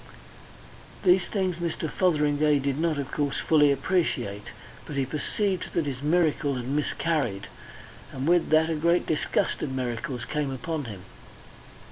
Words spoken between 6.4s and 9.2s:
had miscarried, and with that a great